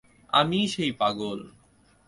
[0.33, 1.39] আমিই সেই পাগল।